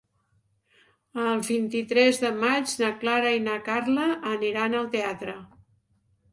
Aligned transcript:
El 1.23 1.43
vint-i-tres 1.49 2.23
de 2.25 2.33
maig 2.45 2.75
na 2.81 2.91
Clara 3.05 3.37
i 3.37 3.45
na 3.51 3.61
Carla 3.69 4.09
aniran 4.35 4.81
al 4.83 4.93
teatre. 4.99 5.41